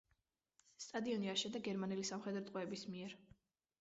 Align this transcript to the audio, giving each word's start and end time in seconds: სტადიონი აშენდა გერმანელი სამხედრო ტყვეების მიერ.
სტადიონი 0.85 1.29
აშენდა 1.33 1.63
გერმანელი 1.67 2.07
სამხედრო 2.11 2.45
ტყვეების 2.49 2.87
მიერ. 2.95 3.15